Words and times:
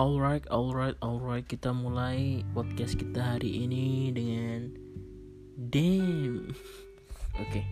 Alright, 0.00 0.48
alright, 0.48 0.96
alright. 1.04 1.44
Kita 1.44 1.76
mulai 1.76 2.40
podcast 2.56 2.96
kita 2.96 3.36
hari 3.36 3.68
ini 3.68 4.08
dengan 4.08 4.72
Damn. 5.60 6.48
Oke, 7.36 7.60
okay. 7.60 7.64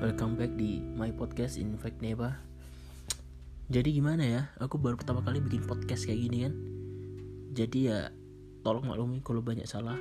welcome 0.00 0.40
back 0.40 0.56
di 0.56 0.80
my 0.80 1.12
podcast 1.12 1.60
in 1.60 1.76
fact 1.76 2.00
Neba. 2.00 2.40
Jadi 3.68 3.92
gimana 3.92 4.24
ya? 4.24 4.42
Aku 4.56 4.80
baru 4.80 4.96
pertama 4.96 5.20
kali 5.20 5.36
bikin 5.44 5.68
podcast 5.68 6.08
kayak 6.08 6.16
gini 6.16 6.48
kan. 6.48 6.54
Jadi 7.52 7.92
ya 7.92 8.08
tolong 8.64 8.88
maklumi 8.88 9.20
kalau 9.20 9.44
banyak 9.44 9.68
salah, 9.68 10.00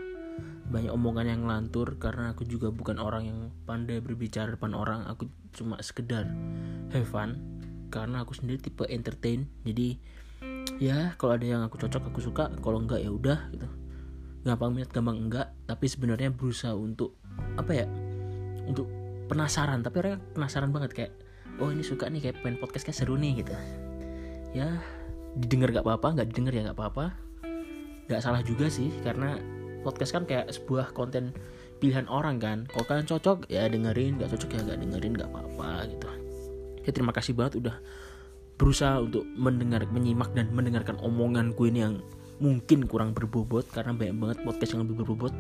banyak 0.72 0.96
omongan 0.96 1.28
yang 1.28 1.44
ngelantur 1.44 2.00
karena 2.00 2.32
aku 2.32 2.48
juga 2.48 2.72
bukan 2.72 3.04
orang 3.04 3.28
yang 3.28 3.40
pandai 3.68 4.00
berbicara 4.00 4.56
depan 4.56 4.72
orang. 4.72 5.04
Aku 5.12 5.28
cuma 5.52 5.76
sekedar 5.84 6.24
have 6.96 7.12
fun 7.12 7.36
karena 7.92 8.24
aku 8.24 8.32
sendiri 8.32 8.64
tipe 8.64 8.88
entertain. 8.88 9.52
Jadi 9.68 10.24
ya 10.82 11.16
kalau 11.16 11.40
ada 11.40 11.46
yang 11.46 11.62
aku 11.64 11.80
cocok 11.80 12.12
aku 12.12 12.20
suka. 12.22 12.52
Kalau 12.60 12.82
enggak 12.82 13.04
ya 13.04 13.12
udah 13.12 13.40
gitu. 13.52 13.68
Gampang 14.46 14.72
minat 14.76 14.92
gampang 14.92 15.18
enggak. 15.18 15.52
Tapi 15.66 15.86
sebenarnya 15.90 16.32
berusaha 16.32 16.76
untuk 16.76 17.18
apa 17.56 17.72
ya 17.72 17.86
untuk 18.68 18.88
penasaran. 19.32 19.82
Tapi 19.82 19.96
orang 20.02 20.22
penasaran 20.36 20.70
banget 20.72 20.92
kayak 20.94 21.12
oh 21.60 21.72
ini 21.72 21.82
suka 21.82 22.12
nih 22.12 22.30
kayak 22.30 22.44
pengen 22.44 22.60
podcast 22.60 22.86
kayak 22.88 22.98
seru 22.98 23.16
nih 23.16 23.44
gitu. 23.44 23.54
Ya 24.56 24.80
didengar 25.36 25.68
gak 25.76 25.84
apa-apa 25.84 26.16
nggak 26.16 26.28
didengar 26.32 26.54
ya 26.56 26.62
nggak 26.72 26.78
apa-apa. 26.80 27.06
Nggak 28.08 28.22
salah 28.24 28.42
juga 28.46 28.72
sih 28.72 28.92
karena 29.04 29.36
podcast 29.84 30.16
kan 30.16 30.24
kayak 30.24 30.48
sebuah 30.54 30.96
konten 30.96 31.36
pilihan 31.84 32.08
orang 32.08 32.40
kan. 32.40 32.58
Kalau 32.72 32.86
kalian 32.88 33.08
cocok 33.08 33.52
ya 33.52 33.68
dengerin. 33.68 34.22
Nggak 34.22 34.36
cocok 34.38 34.50
ya 34.56 34.60
nggak 34.64 34.80
dengerin 34.84 35.14
nggak 35.20 35.30
apa-apa 35.32 35.70
gitu. 35.92 36.08
Ya 36.86 36.92
terima 36.94 37.12
kasih 37.12 37.34
banget 37.34 37.66
udah 37.66 37.76
berusaha 38.56 39.04
untuk 39.04 39.28
mendengar 39.36 39.84
menyimak 39.92 40.32
dan 40.32 40.52
mendengarkan 40.56 40.96
omongan 41.04 41.52
gue 41.56 41.68
ini 41.68 41.80
yang 41.84 41.96
mungkin 42.40 42.88
kurang 42.88 43.16
berbobot 43.16 43.68
karena 43.72 43.96
banyak 43.96 44.16
banget 44.16 44.38
podcast 44.44 44.72
yang 44.76 44.82
lebih 44.88 45.04
berbobot. 45.04 45.34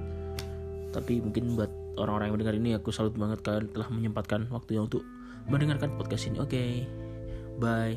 Tapi 0.91 1.19
mungkin 1.19 1.59
buat 1.59 1.72
orang-orang 1.99 2.31
yang 2.31 2.35
mendengar 2.39 2.55
ini 2.55 2.69
aku 2.75 2.91
salut 2.91 3.16
banget 3.16 3.44
kalian 3.44 3.72
telah 3.72 3.88
menyempatkan 3.91 4.47
waktunya 4.52 4.83
untuk 4.83 5.03
mendengarkan 5.47 5.95
podcast 5.95 6.27
ini. 6.27 6.38
Oke 6.39 6.52
okay, 6.52 6.72
bye. 7.59 7.95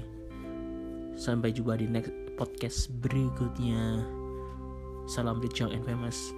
Sampai 1.18 1.50
jumpa 1.50 1.78
di 1.78 1.86
next 1.90 2.14
podcast 2.38 2.90
berikutnya. 3.02 4.02
Salam 5.10 5.42
rich 5.42 5.58
young 5.58 5.74
and 5.74 5.82
famous 5.82 6.30